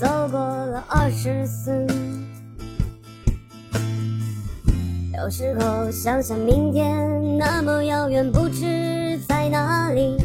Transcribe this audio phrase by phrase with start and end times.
[0.00, 1.86] 走过了二十四。
[5.12, 10.16] 有时候想想明天那么遥远，不知在哪里。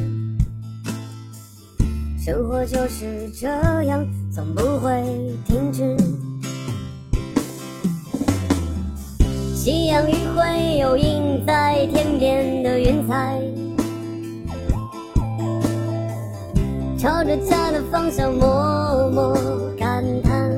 [2.17, 3.49] 生活就是这
[3.83, 5.03] 样，总不会
[5.45, 5.97] 停止。
[9.53, 13.41] 夕阳余晖又映在天边的云彩，
[16.97, 19.38] 朝着家的方向默默
[19.77, 20.49] 感叹。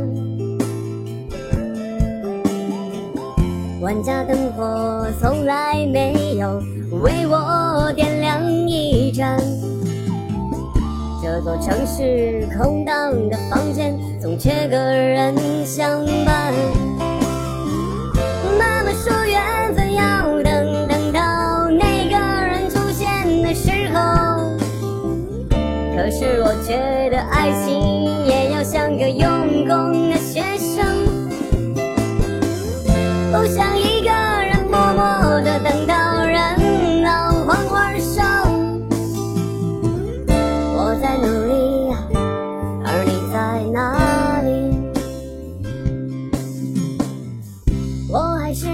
[3.81, 6.61] 万家灯火从来没有
[7.02, 9.38] 为我点亮一盏，
[11.21, 16.53] 这座城市空荡的房间总缺个人相伴。
[18.58, 19.25] 妈妈说
[26.20, 26.73] 是我觉
[27.12, 30.84] 得爱情也要像个用功的学生，
[33.32, 38.23] 不想一个人默默的等到人老黄花瘦。
[40.73, 41.54] 我在努力，
[42.84, 44.50] 而你在哪里？
[48.12, 48.66] 我还是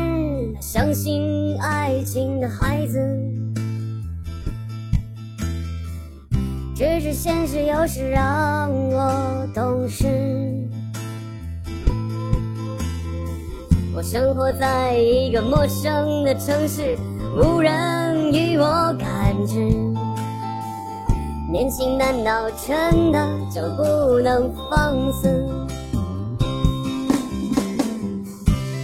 [0.54, 2.98] 那相信爱情的孩子，
[6.76, 10.08] 只是现实有时让我懂事。
[13.96, 16.98] 我生活在一个陌生的城市，
[17.38, 18.66] 无人与我
[18.98, 19.60] 感知。
[21.52, 23.20] 年轻难道真的
[23.54, 25.30] 就不能放肆？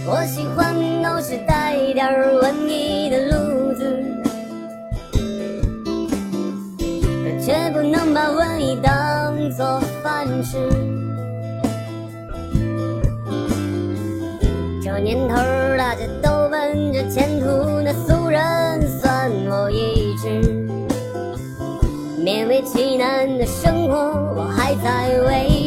[0.06, 3.49] 我喜欢都是带点文艺的路
[7.62, 10.56] 也不能把文艺当做饭吃。
[14.82, 15.34] 这年头
[15.76, 17.46] 大家都奔着前途，
[17.84, 18.40] 那俗人
[18.98, 20.40] 算我一只。
[22.24, 23.94] 勉为其难的生活，
[24.36, 25.59] 我还在为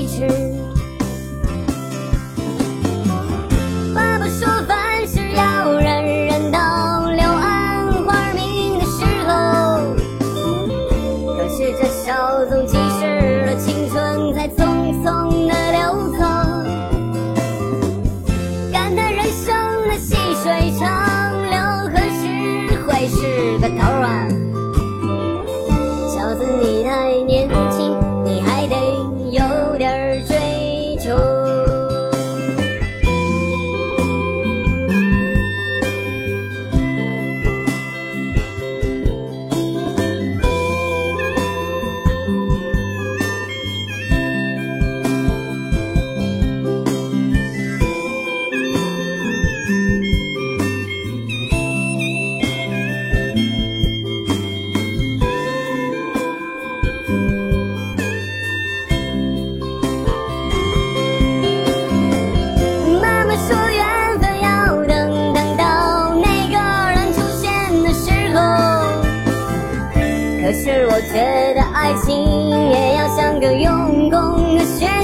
[70.95, 75.02] 我觉得爱情也要像个用功的学。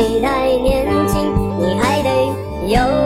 [0.00, 2.08] 你太年轻你还得
[2.68, 2.99] 有